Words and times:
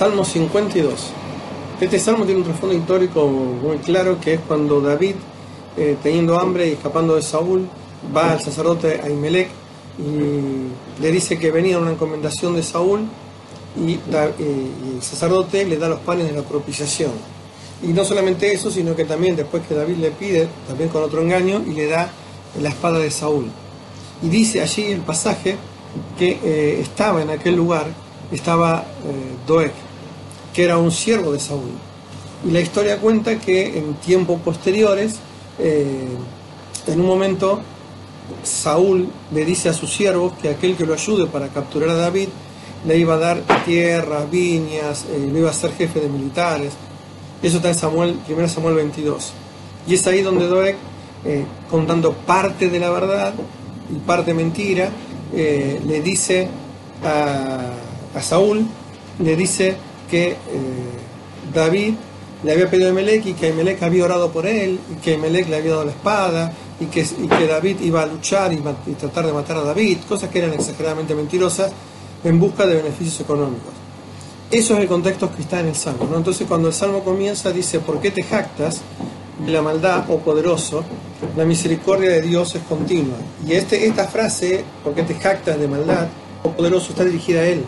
Salmo 0.00 0.24
52. 0.24 0.94
Este 1.78 1.98
salmo 1.98 2.24
tiene 2.24 2.40
un 2.40 2.46
trasfondo 2.46 2.74
histórico 2.74 3.26
muy 3.26 3.76
claro 3.80 4.18
que 4.18 4.32
es 4.32 4.40
cuando 4.40 4.80
David, 4.80 5.16
eh, 5.76 5.94
teniendo 6.02 6.40
hambre 6.40 6.68
y 6.68 6.72
escapando 6.72 7.16
de 7.16 7.20
Saúl, 7.20 7.68
va 8.16 8.32
al 8.32 8.40
sacerdote 8.40 8.98
Ahimelech 9.04 9.50
y 9.98 11.02
le 11.02 11.12
dice 11.12 11.38
que 11.38 11.50
venía 11.50 11.78
una 11.78 11.90
encomendación 11.90 12.56
de 12.56 12.62
Saúl 12.62 13.00
y, 13.78 13.92
eh, 13.92 14.70
el 14.96 15.02
sacerdote 15.02 15.66
le 15.66 15.76
da 15.76 15.90
los 15.90 16.00
panes 16.00 16.28
de 16.28 16.32
la 16.32 16.44
propiciación. 16.48 17.12
Y 17.82 17.88
no 17.88 18.02
solamente 18.02 18.50
eso, 18.50 18.70
sino 18.70 18.96
que 18.96 19.04
también 19.04 19.36
después 19.36 19.64
que 19.66 19.74
David 19.74 19.96
le 19.98 20.12
pide, 20.12 20.48
también 20.66 20.88
con 20.88 21.02
otro 21.02 21.20
engaño, 21.20 21.62
y 21.66 21.74
le 21.74 21.88
da 21.88 22.10
la 22.58 22.70
espada 22.70 22.98
de 23.00 23.10
Saúl. 23.10 23.50
Y 24.22 24.30
dice 24.30 24.62
allí 24.62 24.92
el 24.92 25.02
pasaje 25.02 25.58
que 26.18 26.38
eh, 26.42 26.80
estaba 26.80 27.20
en 27.20 27.28
aquel 27.28 27.54
lugar, 27.54 27.84
estaba 28.32 28.86
eh, 29.04 29.36
Doeg, 29.46 29.72
que 30.54 30.64
era 30.64 30.78
un 30.78 30.90
siervo 30.90 31.32
de 31.32 31.40
Saúl. 31.40 31.70
Y 32.46 32.50
la 32.50 32.60
historia 32.60 32.98
cuenta 32.98 33.38
que 33.38 33.78
en 33.78 33.94
tiempos 33.94 34.40
posteriores, 34.40 35.16
eh, 35.58 36.08
en 36.86 37.00
un 37.00 37.06
momento, 37.06 37.60
Saúl 38.42 39.08
le 39.32 39.44
dice 39.44 39.68
a 39.68 39.72
sus 39.72 39.92
siervos 39.92 40.32
que 40.40 40.48
aquel 40.48 40.76
que 40.76 40.86
lo 40.86 40.94
ayude 40.94 41.26
para 41.26 41.48
capturar 41.48 41.90
a 41.90 41.94
David 41.94 42.28
le 42.86 42.96
iba 42.96 43.14
a 43.14 43.18
dar 43.18 43.42
tierras, 43.66 44.30
viñas, 44.30 45.04
lo 45.30 45.38
iba 45.38 45.50
a 45.50 45.52
ser 45.52 45.72
jefe 45.72 46.00
de 46.00 46.08
militares. 46.08 46.72
Eso 47.42 47.56
está 47.58 47.68
en 47.68 47.74
Samuel, 47.74 48.18
1 48.26 48.48
Samuel 48.48 48.74
22. 48.76 49.32
Y 49.86 49.94
es 49.94 50.06
ahí 50.06 50.22
donde 50.22 50.46
Doeg, 50.46 50.76
contando 51.70 52.12
parte 52.12 52.70
de 52.70 52.78
la 52.78 52.88
verdad 52.90 53.34
y 53.90 53.98
parte 53.98 54.32
mentira, 54.32 54.90
eh, 55.32 55.80
le 55.86 56.00
dice 56.00 56.48
a, 57.04 58.20
Saúl, 58.20 58.66
le 59.22 59.36
dice 59.36 59.76
que 60.10 60.30
eh, 60.32 60.36
David 61.54 61.94
le 62.42 62.52
había 62.52 62.70
pedido 62.70 62.88
a 62.88 62.90
Emelec 62.90 63.26
y 63.26 63.32
que 63.34 63.48
Emelec 63.48 63.82
había 63.82 64.04
orado 64.04 64.30
por 64.30 64.46
él, 64.46 64.78
y 64.92 65.00
que 65.00 65.14
Emelec 65.14 65.48
le 65.48 65.56
había 65.56 65.70
dado 65.72 65.84
la 65.84 65.90
espada, 65.90 66.52
y 66.80 66.86
que, 66.86 67.04
que 67.04 67.46
David 67.46 67.80
iba 67.82 68.02
a 68.02 68.06
luchar 68.06 68.52
y, 68.52 68.58
tratar 68.94 69.26
de 69.26 69.32
matar 69.32 69.58
a 69.58 69.62
David, 69.62 69.98
cosas 70.08 70.30
que 70.30 70.38
eran 70.38 70.52
exageradamente 70.54 71.14
mentirosas, 71.14 71.70
en 72.24 72.38
busca 72.38 72.66
de 72.66 72.76
beneficios 72.76 73.20
económicos. 73.20 73.72
Eso 74.50 74.74
es 74.74 74.80
el 74.80 74.88
contexto 74.88 75.30
que 75.34 75.42
está 75.42 75.60
en 75.60 75.68
el 75.68 75.76
Salmo. 75.76 76.08
Entonces 76.16 76.46
cuando 76.48 76.68
el 76.68 76.74
Salmo 76.74 77.04
comienza 77.04 77.52
dice, 77.52 77.78
¿por 77.80 78.00
qué 78.00 78.10
te 78.10 78.22
jactas 78.22 78.80
de 79.44 79.52
la 79.52 79.62
maldad, 79.62 80.04
oh 80.08 80.18
poderoso? 80.18 80.84
la 81.36 81.44
misericordia 81.44 82.10
de 82.10 82.22
Dios 82.22 82.54
es 82.54 82.62
continua. 82.62 83.16
Y 83.46 83.52
este, 83.52 83.86
esta 83.86 84.06
frase, 84.06 84.64
porque 84.82 85.02
te 85.02 85.14
jactas 85.14 85.58
de 85.58 85.68
maldad, 85.68 86.08
o 86.42 86.50
poderoso, 86.50 86.90
está 86.90 87.04
dirigida 87.04 87.40
a 87.40 87.46
él. 87.46 87.64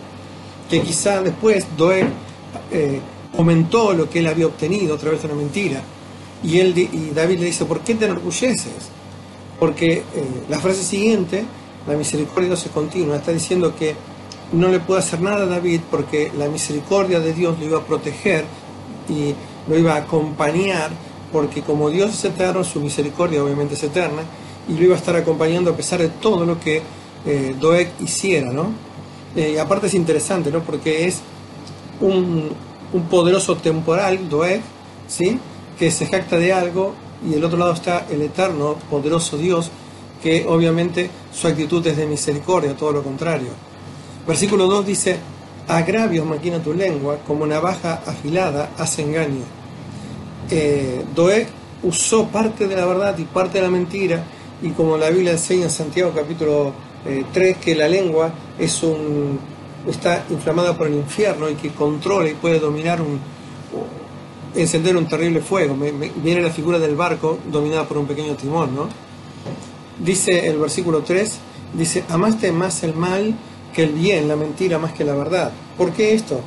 Que 0.70 0.80
quizá 0.80 1.20
después 1.22 1.66
Doeg 1.76 2.06
eh, 2.70 3.00
comentó 3.34 3.92
lo 3.92 4.08
que 4.08 4.20
él 4.20 4.26
había 4.26 4.46
obtenido 4.46 4.94
a 4.94 4.98
través 4.98 5.22
de 5.22 5.28
una 5.28 5.36
mentira. 5.36 5.82
Y, 6.42 6.58
él, 6.58 6.76
y 6.76 7.10
David 7.14 7.38
le 7.38 7.46
dice, 7.46 7.64
¿por 7.64 7.80
qué 7.80 7.94
te 7.94 8.06
enorgulleces? 8.06 8.90
Porque 9.58 9.98
eh, 9.98 10.04
la 10.48 10.58
frase 10.58 10.82
siguiente, 10.82 11.44
la 11.86 11.94
misericordia 11.94 12.42
de 12.42 12.48
Dios 12.48 12.66
es 12.66 12.72
continua, 12.72 13.16
está 13.16 13.32
diciendo 13.32 13.74
que 13.76 13.94
no 14.52 14.68
le 14.68 14.80
puede 14.80 15.00
hacer 15.00 15.20
nada 15.20 15.44
a 15.44 15.46
David 15.46 15.80
porque 15.90 16.30
la 16.36 16.48
misericordia 16.48 17.20
de 17.20 17.32
Dios 17.32 17.58
lo 17.58 17.64
iba 17.64 17.78
a 17.78 17.84
proteger 17.84 18.44
y 19.08 19.34
lo 19.68 19.78
iba 19.78 19.94
a 19.94 19.98
acompañar 19.98 20.90
porque 21.32 21.62
como 21.62 21.90
Dios 21.90 22.12
es 22.12 22.24
eterno, 22.26 22.62
su 22.62 22.80
misericordia 22.80 23.42
obviamente 23.42 23.74
es 23.74 23.82
eterna, 23.82 24.22
y 24.68 24.74
lo 24.74 24.84
iba 24.84 24.94
a 24.94 24.98
estar 24.98 25.16
acompañando 25.16 25.70
a 25.70 25.76
pesar 25.76 26.00
de 26.00 26.08
todo 26.08 26.44
lo 26.44 26.60
que 26.60 26.82
eh, 27.24 27.56
Doeg 27.58 27.90
hiciera, 28.00 28.52
¿no? 28.52 28.70
Eh, 29.34 29.54
y 29.54 29.58
aparte 29.58 29.86
es 29.86 29.94
interesante, 29.94 30.52
¿no? 30.52 30.60
Porque 30.60 31.06
es 31.06 31.22
un, 32.00 32.50
poderoso 33.10 33.56
temporal, 33.56 34.28
Doeg, 34.28 34.60
¿sí? 35.08 35.38
Que 35.78 35.90
se 35.90 36.06
jacta 36.06 36.36
de 36.36 36.52
algo, 36.52 36.94
y 37.26 37.30
del 37.30 37.44
otro 37.44 37.58
lado 37.58 37.72
está 37.72 38.06
el 38.10 38.22
eterno, 38.22 38.76
poderoso 38.90 39.38
Dios, 39.38 39.70
que 40.22 40.46
obviamente 40.46 41.10
su 41.32 41.48
actitud 41.48 41.86
es 41.86 41.96
de 41.96 42.06
misericordia, 42.06 42.76
todo 42.76 42.92
lo 42.92 43.02
contrario. 43.02 43.48
Versículo 44.26 44.66
2 44.66 44.86
dice, 44.86 45.18
agravios 45.68 46.26
maquina 46.26 46.62
tu 46.62 46.74
lengua, 46.74 47.18
como 47.26 47.46
navaja 47.46 48.02
afilada 48.06 48.70
hace 48.78 49.02
engaño 49.02 49.62
eh, 50.50 51.04
Doeg 51.14 51.46
usó 51.82 52.26
parte 52.28 52.68
de 52.68 52.76
la 52.76 52.84
verdad 52.84 53.16
y 53.18 53.24
parte 53.24 53.58
de 53.58 53.64
la 53.64 53.70
mentira, 53.70 54.22
y 54.60 54.70
como 54.70 54.96
la 54.96 55.10
Biblia 55.10 55.32
enseña 55.32 55.64
en 55.64 55.70
Santiago 55.70 56.12
capítulo 56.14 56.72
3, 57.32 57.56
eh, 57.56 57.56
que 57.60 57.74
la 57.74 57.88
lengua 57.88 58.30
es 58.58 58.82
un, 58.82 59.38
está 59.88 60.24
inflamada 60.30 60.76
por 60.76 60.86
el 60.86 60.94
infierno 60.94 61.48
y 61.48 61.54
que 61.54 61.70
controla 61.70 62.28
y 62.28 62.34
puede 62.34 62.58
dominar 62.58 63.00
un, 63.00 63.20
encender 64.54 64.96
un 64.96 65.06
terrible 65.06 65.40
fuego. 65.40 65.76
viene 65.76 66.40
la 66.40 66.50
figura 66.50 66.78
del 66.78 66.94
barco 66.94 67.38
dominada 67.50 67.84
por 67.84 67.98
un 67.98 68.06
pequeño 68.06 68.34
timón, 68.34 68.74
¿no? 68.74 68.88
Dice 69.98 70.48
el 70.48 70.58
versículo 70.58 71.02
3, 71.02 71.38
dice, 71.74 72.04
amaste 72.08 72.52
más 72.52 72.82
el 72.82 72.94
mal 72.94 73.34
que 73.72 73.84
el 73.84 73.92
bien, 73.92 74.28
la 74.28 74.36
mentira 74.36 74.78
más 74.78 74.92
que 74.92 75.04
la 75.04 75.14
verdad. 75.14 75.52
¿Por 75.76 75.92
qué 75.92 76.14
esto? 76.14 76.40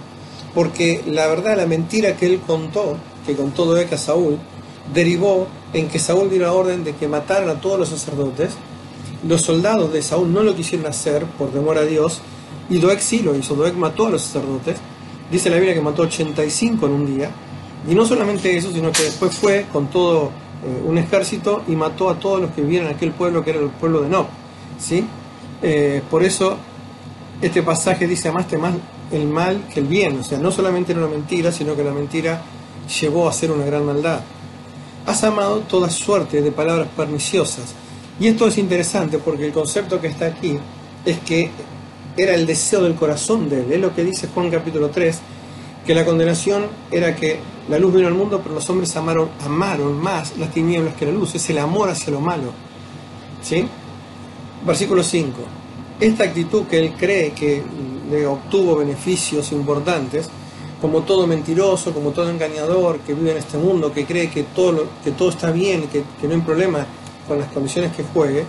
Porque 0.53 1.03
la 1.07 1.28
verdad, 1.28 1.57
la 1.57 1.66
mentira 1.66 2.16
que 2.16 2.28
él 2.28 2.41
contó, 2.45 2.97
que 3.25 3.35
con 3.35 3.51
todo 3.51 3.75
a 3.75 3.97
Saúl, 3.97 4.38
derivó 4.94 5.47
en 5.74 5.88
que 5.88 6.00
Saúl 6.00 6.29
dio 6.29 6.41
la 6.41 6.53
orden 6.53 6.84
de 6.84 6.94
que 6.94 7.07
mataran 7.07 7.50
a 7.50 7.59
todos 7.59 7.79
los 7.79 7.90
sacerdotes. 7.90 8.51
Los 9.28 9.41
soldados 9.41 9.91
de 9.91 10.01
Saúl 10.01 10.31
no 10.31 10.44
lo 10.44 10.56
quisieron 10.56 10.85
hacer 10.85 11.25
por 11.25 11.50
temor 11.50 11.78
a 11.78 11.84
Dios, 11.84 12.22
y 12.70 12.80
Doeg 12.80 13.00
sí 13.02 13.20
lo 13.20 13.36
hizo. 13.36 13.56
Doeg 13.56 13.76
mató 13.76 14.08
a 14.08 14.09
los 14.09 14.22
sacerdotes. 14.22 14.78
Dice 15.31 15.50
la 15.50 15.58
Biblia 15.58 15.74
que 15.74 15.81
mató 15.81 16.03
85 16.03 16.86
en 16.86 16.92
un 16.92 17.06
día. 17.18 17.31
Y 17.88 17.94
no 17.94 18.06
solamente 18.06 18.56
eso, 18.56 18.72
sino 18.72 18.92
que 18.92 19.03
después 19.03 19.36
fue 19.36 19.66
con 19.72 19.88
todo 19.88 20.31
eh, 20.64 20.84
un 20.86 20.98
ejército 20.98 21.64
y 21.68 21.75
mató 21.75 22.09
a 22.09 22.18
todos 22.20 22.42
los 22.42 22.52
que 22.52 22.62
vivían 22.62 22.86
en 22.86 22.96
aquel 22.96 23.12
pueblo 23.12 23.44
que 23.44 23.52
era 23.52 23.59
el 23.59 23.70
pueblo 23.70 24.02
de 24.02 24.09
Nob. 24.09 24.25
¿sí? 24.80 25.06
Eh, 25.62 26.02
por 26.09 26.24
eso 26.24 26.58
este 27.42 27.62
pasaje 27.62 28.08
dice, 28.08 28.30
amaste 28.30 28.58
más 28.58 28.74
el 29.12 29.28
mal 29.28 29.64
que 29.72 29.80
el 29.80 29.88
bien. 29.88 30.20
O 30.20 30.24
sea, 30.24 30.40
no 30.40 30.52
solamente 30.52 30.94
era 30.94 31.02
una 31.02 31.09
mentira, 31.09 31.52
sino 31.52 31.75
que 31.75 31.84
la 31.84 31.92
mentira 31.92 32.42
llevó 33.00 33.28
a 33.28 33.34
ser 33.34 33.52
una 33.52 33.66
gran 33.66 33.86
maldad. 33.86 34.22
Has 35.06 35.24
amado 35.24 35.59
toda 35.59 35.90
suerte 35.90 36.42
de 36.42 36.52
palabras 36.52 36.88
perniciosas. 36.96 37.75
Y 38.20 38.28
esto 38.28 38.48
es 38.48 38.58
interesante 38.58 39.20
porque 39.20 39.46
el 39.46 39.52
concepto 39.52 40.00
que 40.00 40.08
está 40.08 40.25
aquí 40.28 40.58
es 41.06 41.20
que 41.20 41.52
era 42.18 42.34
el 42.34 42.46
deseo 42.46 42.84
del 42.84 42.96
corazón 42.96 43.50
de 43.50 43.64
él. 43.64 43.74
Es 43.74 43.80
lo 43.80 43.94
que 43.94 44.03
dice 44.03 44.28
Juan 44.34 44.50
capítulo 44.50 44.90
3, 44.90 45.20
que 45.86 45.96
la 45.96 46.06
condenación 46.06 46.68
era 46.92 47.16
que 47.16 47.40
la 47.70 47.80
luz 47.80 47.94
vino 47.94 48.08
al 48.08 48.14
mundo, 48.14 48.40
pero 48.42 48.56
los 48.56 48.70
hombres 48.70 48.96
amaron, 48.96 49.30
amaron 49.44 49.98
más 49.98 50.38
las 50.38 50.52
tinieblas 50.52 50.96
que 50.96 51.06
la 51.06 51.12
luz. 51.12 51.36
Es 51.36 51.50
el 51.50 51.58
amor 51.58 51.90
hacia 51.90 52.12
lo 52.12 52.22
malo. 52.22 52.52
¿Sí? 53.42 53.68
Versículo 54.66 55.04
5. 55.04 55.31
Esta 56.00 56.25
actitud 56.25 56.64
que 56.66 56.80
él 56.80 56.94
cree 56.98 57.31
que 57.31 57.64
le 58.09 58.25
obtuvo 58.25 58.78
beneficios 58.78 59.52
importantes, 59.52 60.30
como 60.81 61.02
todo 61.02 61.25
mentiroso, 61.25 61.94
como 61.94 62.12
todo 62.12 62.30
engañador 62.30 63.00
que 63.00 63.14
vive 63.14 63.31
en 63.31 63.38
este 63.38 63.58
mundo, 63.58 63.92
que 63.92 64.06
cree 64.06 64.30
que 64.30 64.44
todo, 64.44 64.88
que 65.04 65.12
todo 65.12 65.30
está 65.30 65.52
bien, 65.52 65.88
que, 65.88 66.04
que 66.20 66.28
no 66.28 66.36
hay 66.36 66.42
problema 66.42 66.86
con 67.28 67.40
las 67.40 67.52
condiciones 67.52 67.96
que 67.96 68.04
juegue, 68.04 68.46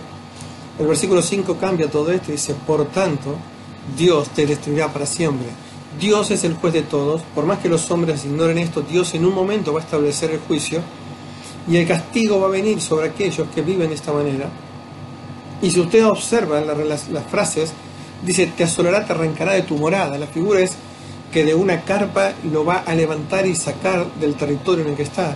el 0.79 0.85
versículo 0.85 1.21
5 1.23 1.57
cambia 1.57 1.89
todo 1.89 2.11
esto 2.11 2.29
y 2.29 2.33
dice, 2.33 2.53
por 2.53 2.85
tanto, 2.89 3.35
Dios 3.95 4.29
te 4.29 4.45
destruirá 4.45 4.91
para 4.91 5.05
siempre. 5.05 5.47
Dios 5.99 6.31
es 6.31 6.43
el 6.43 6.55
juez 6.55 6.73
de 6.73 6.83
todos, 6.83 7.21
por 7.33 7.45
más 7.45 7.59
que 7.59 7.69
los 7.69 7.89
hombres 7.89 8.25
ignoren 8.25 8.57
esto, 8.57 8.81
Dios 8.81 9.13
en 9.15 9.25
un 9.25 9.33
momento 9.33 9.73
va 9.73 9.79
a 9.79 9.83
establecer 9.83 10.31
el 10.31 10.39
juicio 10.39 10.81
y 11.67 11.77
el 11.77 11.87
castigo 11.87 12.39
va 12.39 12.47
a 12.47 12.51
venir 12.51 12.81
sobre 12.81 13.07
aquellos 13.07 13.47
que 13.53 13.61
viven 13.61 13.89
de 13.89 13.95
esta 13.95 14.13
manera. 14.13 14.49
Y 15.61 15.71
si 15.71 15.79
usted 15.79 16.05
observa 16.05 16.61
las, 16.61 17.09
las 17.09 17.25
frases, 17.25 17.73
dice, 18.23 18.47
te 18.55 18.63
asolará, 18.63 19.05
te 19.05 19.13
arrancará 19.13 19.53
de 19.53 19.63
tu 19.63 19.75
morada. 19.75 20.17
La 20.17 20.27
figura 20.27 20.59
es 20.59 20.75
que 21.31 21.43
de 21.43 21.55
una 21.55 21.81
carpa 21.81 22.33
lo 22.51 22.63
va 22.63 22.83
a 22.85 22.93
levantar 22.93 23.47
y 23.47 23.55
sacar 23.55 24.05
del 24.15 24.35
territorio 24.35 24.85
en 24.85 24.91
el 24.91 24.97
que 24.97 25.03
está. 25.03 25.35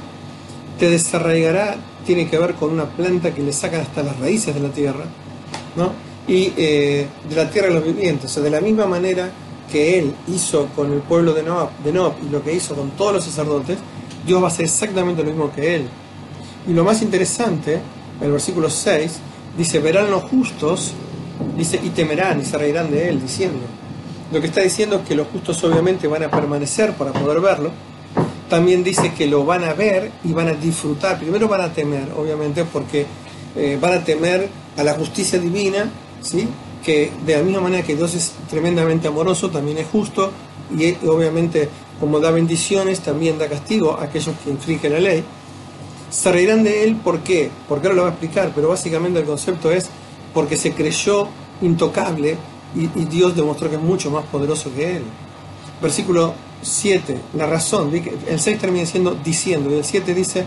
Te 0.79 0.89
desarraigará, 0.89 1.75
tiene 2.05 2.29
que 2.29 2.37
ver 2.37 2.53
con 2.55 2.71
una 2.71 2.85
planta 2.85 3.33
que 3.33 3.41
le 3.41 3.51
sacan 3.51 3.81
hasta 3.81 4.03
las 4.03 4.19
raíces 4.19 4.53
de 4.53 4.61
la 4.61 4.69
tierra, 4.69 5.05
¿no? 5.75 6.10
Y 6.31 6.53
eh, 6.55 7.07
de 7.29 7.35
la 7.35 7.49
tierra 7.49 7.67
de 7.67 7.73
los 7.73 7.83
vivientes. 7.83 8.31
O 8.31 8.33
sea, 8.33 8.43
de 8.43 8.49
la 8.49 8.61
misma 8.61 8.85
manera 8.85 9.29
que 9.69 9.99
él 9.99 10.13
hizo 10.33 10.67
con 10.67 10.93
el 10.93 10.99
pueblo 10.99 11.33
de 11.33 11.43
Noab, 11.43 11.71
de 11.83 11.91
Noab 11.91 12.13
y 12.25 12.29
lo 12.29 12.41
que 12.41 12.53
hizo 12.53 12.73
con 12.73 12.91
todos 12.91 13.15
los 13.15 13.23
sacerdotes, 13.25 13.77
Dios 14.25 14.41
va 14.41 14.45
a 14.45 14.49
hacer 14.49 14.63
exactamente 14.63 15.23
lo 15.23 15.29
mismo 15.29 15.51
que 15.51 15.75
él. 15.75 15.87
Y 16.69 16.71
lo 16.71 16.85
más 16.85 17.01
interesante, 17.01 17.79
el 18.21 18.31
versículo 18.31 18.69
6, 18.69 19.19
dice, 19.57 19.79
verán 19.79 20.09
los 20.09 20.23
justos, 20.23 20.93
dice, 21.57 21.81
y 21.83 21.89
temerán 21.89 22.39
y 22.39 22.45
se 22.45 22.57
reirán 22.57 22.91
de 22.91 23.09
él, 23.09 23.21
diciendo, 23.21 23.59
lo 24.31 24.39
que 24.39 24.47
está 24.47 24.61
diciendo 24.61 24.97
es 24.97 25.07
que 25.07 25.15
los 25.15 25.27
justos 25.27 25.61
obviamente 25.65 26.07
van 26.07 26.23
a 26.23 26.31
permanecer 26.31 26.93
para 26.93 27.11
poder 27.11 27.41
verlo. 27.41 27.71
También 28.49 28.85
dice 28.85 29.13
que 29.13 29.27
lo 29.27 29.43
van 29.43 29.65
a 29.65 29.73
ver 29.73 30.11
y 30.23 30.31
van 30.31 30.47
a 30.47 30.53
disfrutar. 30.53 31.19
Primero 31.19 31.49
van 31.49 31.59
a 31.59 31.73
temer, 31.73 32.07
obviamente, 32.17 32.63
porque 32.63 33.05
eh, 33.57 33.77
van 33.81 33.93
a 33.93 34.03
temer 34.03 34.47
a 34.77 34.83
la 34.83 34.93
justicia 34.93 35.37
divina, 35.37 35.89
¿sí? 36.21 36.47
que 36.83 37.11
de 37.25 37.37
la 37.37 37.43
misma 37.43 37.61
manera 37.61 37.83
que 37.83 37.95
Dios 37.95 38.13
es 38.15 38.33
tremendamente 38.49 39.07
amoroso, 39.07 39.49
también 39.49 39.77
es 39.77 39.87
justo 39.87 40.31
y 40.77 40.93
obviamente 41.07 41.69
como 41.99 42.19
da 42.19 42.31
bendiciones, 42.31 43.01
también 43.01 43.37
da 43.37 43.47
castigo 43.47 43.97
a 43.99 44.05
aquellos 44.05 44.35
que 44.43 44.49
infringen 44.49 44.93
la 44.93 44.99
ley. 44.99 45.23
Se 46.09 46.31
reirán 46.31 46.63
de 46.63 46.83
él, 46.83 46.95
¿por 46.95 47.19
qué? 47.19 47.51
Porque 47.69 47.87
ahora 47.87 47.95
lo 47.95 48.01
va 48.03 48.09
a 48.09 48.11
explicar, 48.11 48.51
pero 48.55 48.69
básicamente 48.69 49.19
el 49.19 49.25
concepto 49.25 49.71
es 49.71 49.89
porque 50.33 50.57
se 50.57 50.73
creyó 50.73 51.27
intocable 51.61 52.37
y, 52.75 52.87
Dios 53.05 53.35
demostró 53.35 53.69
que 53.69 53.75
es 53.75 53.81
mucho 53.81 54.09
más 54.09 54.25
poderoso 54.25 54.73
que 54.73 54.97
él. 54.97 55.03
Versículo 55.81 56.33
7, 56.61 57.17
la 57.35 57.45
razón, 57.45 57.91
el 57.93 58.39
6 58.39 58.59
termina 58.59 58.85
siendo 58.85 59.15
diciendo, 59.23 59.69
y 59.69 59.75
el 59.75 59.83
7 59.83 60.13
dice, 60.13 60.45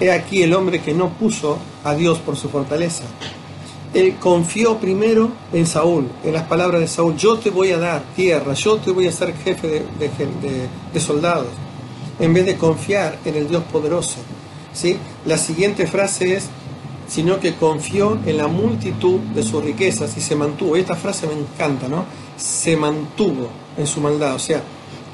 he 0.00 0.10
aquí 0.10 0.42
el 0.42 0.52
hombre 0.54 0.80
que 0.82 0.92
no 0.92 1.10
puso 1.10 1.58
a 1.84 1.94
Dios 1.94 2.18
por 2.18 2.36
su 2.36 2.48
fortaleza 2.48 3.04
él 3.96 4.16
confió 4.20 4.76
primero 4.76 5.30
en 5.54 5.66
Saúl, 5.66 6.06
en 6.22 6.34
las 6.34 6.42
palabras 6.42 6.82
de 6.82 6.86
Saúl, 6.86 7.16
yo 7.16 7.38
te 7.38 7.48
voy 7.48 7.70
a 7.70 7.78
dar 7.78 8.02
tierra, 8.14 8.52
yo 8.52 8.76
te 8.76 8.90
voy 8.90 9.06
a 9.06 9.12
ser 9.12 9.34
jefe 9.34 9.84
de, 9.98 11.00
soldados, 11.00 11.48
en 12.20 12.34
vez 12.34 12.44
de 12.44 12.56
confiar 12.56 13.18
en 13.24 13.36
el 13.36 13.48
Dios 13.48 13.64
poderoso. 13.64 14.16
¿sí? 14.74 14.98
La 15.24 15.38
siguiente 15.38 15.86
frase 15.86 16.34
es, 16.34 16.48
sino 17.08 17.40
que 17.40 17.54
confió 17.54 18.18
en 18.26 18.36
la 18.36 18.48
multitud 18.48 19.18
de 19.34 19.42
sus 19.42 19.64
riquezas 19.64 20.14
y 20.18 20.20
se 20.20 20.36
mantuvo. 20.36 20.76
Esta 20.76 20.94
frase 20.94 21.26
me 21.26 21.32
encanta, 21.32 21.88
¿no? 21.88 22.04
Se 22.36 22.76
mantuvo 22.76 23.48
en 23.78 23.86
su 23.86 24.02
maldad, 24.02 24.34
o 24.34 24.38
sea, 24.38 24.62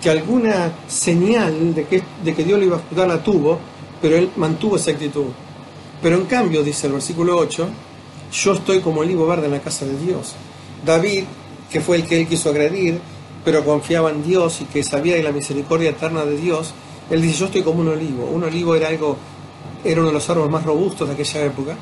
que 0.02 0.10
alguna 0.10 0.72
señal 0.88 1.72
de 1.72 1.84
que, 1.84 2.02
de 2.24 2.32
Dios 2.32 2.58
le 2.58 2.66
iba 2.66 2.78
a 2.78 2.80
juzgar 2.80 3.06
la 3.06 3.22
tuvo, 3.22 3.60
pero 4.00 4.16
él 4.16 4.30
mantuvo 4.34 4.74
esa 4.74 4.90
actitud. 4.90 5.26
Pero 6.02 6.16
en 6.16 6.24
cambio, 6.24 6.64
dice 6.64 6.88
el 6.88 6.94
versículo 6.94 7.36
8, 7.36 7.68
yo 8.32 8.54
estoy 8.54 8.80
como 8.80 9.00
olivo 9.00 9.26
verde 9.26 9.46
en 9.46 9.52
la 9.52 9.60
casa 9.60 9.84
de 9.84 9.96
Dios. 9.98 10.34
David, 10.84 11.24
que 11.70 11.80
fue 11.80 11.96
el 11.96 12.06
que 12.06 12.20
él 12.20 12.26
quiso 12.26 12.50
agredir, 12.50 13.00
pero 13.44 13.64
confiaba 13.64 14.10
en 14.10 14.22
Dios 14.22 14.60
y 14.60 14.64
que 14.64 14.82
sabía 14.82 15.16
de 15.16 15.22
la 15.22 15.32
misericordia 15.32 15.90
eterna 15.90 16.24
de 16.24 16.36
Dios, 16.36 16.72
él 17.10 17.20
dice, 17.20 17.38
yo 17.38 17.46
estoy 17.46 17.62
como 17.62 17.80
un 17.80 17.88
olivo. 17.88 18.24
Un 18.24 18.44
olivo 18.44 18.74
era 18.74 18.88
algo, 18.88 19.16
era 19.84 20.00
uno 20.00 20.08
de 20.08 20.14
los 20.14 20.30
árboles 20.30 20.50
más 20.50 20.64
robustos 20.64 21.08
de 21.08 21.14
aquella 21.14 21.44
época, 21.44 21.76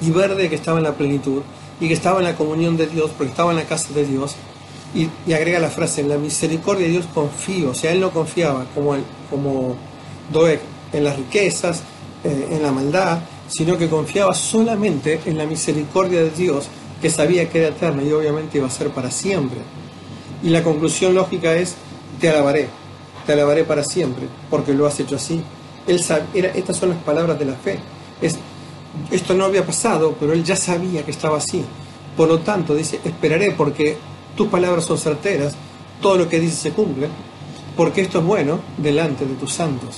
y 0.00 0.10
verde 0.10 0.48
que 0.48 0.54
estaba 0.54 0.78
en 0.78 0.84
la 0.84 0.94
plenitud, 0.94 1.42
y 1.80 1.88
que 1.88 1.94
estaba 1.94 2.18
en 2.18 2.24
la 2.24 2.36
comunión 2.36 2.76
de 2.76 2.86
Dios, 2.86 3.10
porque 3.16 3.30
estaba 3.30 3.50
en 3.50 3.56
la 3.56 3.64
casa 3.64 3.92
de 3.92 4.04
Dios, 4.04 4.36
y, 4.94 5.32
agrega 5.32 5.58
la 5.58 5.70
frase, 5.70 6.00
en 6.00 6.08
la 6.08 6.16
misericordia 6.16 6.86
de 6.86 6.92
Dios 6.92 7.06
confío, 7.12 7.70
o 7.70 7.74
sea, 7.74 7.92
él 7.92 8.00
no 8.00 8.10
confiaba 8.10 8.66
como, 8.74 8.94
el, 8.94 9.02
como 9.30 9.76
Doeg 10.32 10.60
en 10.92 11.04
las 11.04 11.16
riquezas, 11.16 11.82
eh, 12.24 12.48
en 12.52 12.62
la 12.62 12.72
maldad, 12.72 13.18
sino 13.48 13.78
que 13.78 13.88
confiaba 13.88 14.34
solamente 14.34 15.20
en 15.24 15.38
la 15.38 15.46
misericordia 15.46 16.20
de 16.20 16.30
Dios, 16.30 16.68
que 17.00 17.10
sabía 17.10 17.48
que 17.48 17.58
era 17.58 17.68
eterna 17.68 18.02
y 18.02 18.12
obviamente 18.12 18.58
iba 18.58 18.66
a 18.66 18.70
ser 18.70 18.90
para 18.90 19.10
siempre. 19.10 19.58
Y 20.42 20.50
la 20.50 20.62
conclusión 20.62 21.14
lógica 21.14 21.54
es, 21.54 21.74
te 22.20 22.28
alabaré, 22.28 22.68
te 23.26 23.32
alabaré 23.32 23.64
para 23.64 23.82
siempre, 23.82 24.26
porque 24.50 24.74
lo 24.74 24.86
has 24.86 25.00
hecho 25.00 25.16
así. 25.16 25.42
Él 25.86 26.04
era, 26.34 26.48
estas 26.48 26.76
son 26.76 26.90
las 26.90 26.98
palabras 26.98 27.38
de 27.38 27.44
la 27.46 27.54
fe. 27.54 27.78
Es, 28.20 28.36
esto 29.10 29.34
no 29.34 29.44
había 29.44 29.64
pasado, 29.64 30.14
pero 30.18 30.32
él 30.32 30.44
ya 30.44 30.56
sabía 30.56 31.04
que 31.04 31.10
estaba 31.10 31.38
así. 31.38 31.64
Por 32.16 32.28
lo 32.28 32.40
tanto, 32.40 32.74
dice, 32.74 33.00
esperaré 33.04 33.52
porque 33.52 33.96
tus 34.36 34.48
palabras 34.48 34.84
son 34.84 34.98
certeras, 34.98 35.54
todo 36.02 36.16
lo 36.16 36.28
que 36.28 36.40
dices 36.40 36.58
se 36.58 36.72
cumple, 36.72 37.08
porque 37.76 38.02
esto 38.02 38.18
es 38.18 38.24
bueno 38.24 38.60
delante 38.76 39.24
de 39.24 39.34
tus 39.34 39.52
santos. 39.52 39.96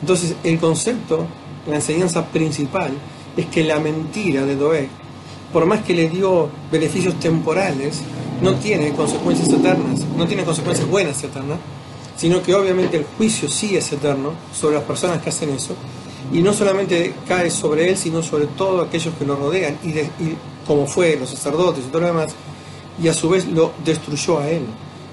Entonces, 0.00 0.34
el 0.44 0.58
concepto 0.58 1.26
la 1.68 1.76
enseñanza 1.76 2.26
principal 2.26 2.92
es 3.36 3.46
que 3.46 3.64
la 3.64 3.78
mentira 3.78 4.44
de 4.44 4.56
Doeg, 4.56 4.88
por 5.52 5.66
más 5.66 5.82
que 5.82 5.94
le 5.94 6.08
dio 6.08 6.48
beneficios 6.70 7.18
temporales, 7.20 8.02
no 8.40 8.54
tiene 8.56 8.92
consecuencias 8.92 9.48
eternas, 9.48 10.04
no 10.16 10.26
tiene 10.26 10.44
consecuencias 10.44 10.88
buenas 10.88 11.22
eternas, 11.22 11.58
sino 12.16 12.42
que 12.42 12.54
obviamente 12.54 12.96
el 12.96 13.04
juicio 13.16 13.48
sí 13.48 13.76
es 13.76 13.92
eterno 13.92 14.32
sobre 14.54 14.76
las 14.76 14.84
personas 14.84 15.22
que 15.22 15.30
hacen 15.30 15.50
eso, 15.50 15.74
y 16.32 16.42
no 16.42 16.52
solamente 16.52 17.14
cae 17.28 17.50
sobre 17.50 17.88
él, 17.88 17.96
sino 17.96 18.22
sobre 18.22 18.46
todos 18.46 18.86
aquellos 18.86 19.14
que 19.14 19.24
lo 19.24 19.36
rodean, 19.36 19.78
y, 19.84 19.94
como 20.66 20.86
fue 20.86 21.16
los 21.16 21.30
sacerdotes 21.30 21.84
y 21.84 21.88
todo 21.88 22.00
lo 22.00 22.08
demás, 22.08 22.34
y 23.02 23.08
a 23.08 23.14
su 23.14 23.28
vez 23.28 23.46
lo 23.46 23.72
destruyó 23.84 24.38
a 24.38 24.48
él. 24.48 24.62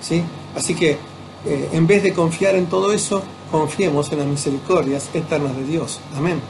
¿sí? 0.01 0.23
Así 0.55 0.73
que 0.73 0.97
eh, 1.45 1.69
en 1.73 1.85
vez 1.85 2.03
de 2.03 2.13
confiar 2.13 2.55
en 2.55 2.67
todo 2.67 2.91
eso, 2.93 3.21
confiemos 3.53 4.11
en 4.11 4.17
las 4.17 4.27
misericordias 4.27 5.11
eternas 5.13 5.55
de 5.55 5.63
Dios. 5.63 6.01
Amén. 6.17 6.41